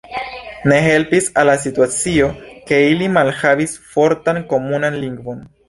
[0.71, 2.31] Ne helpis al la situacio,
[2.71, 5.49] ke ili malhavis fortan komunan lingvon.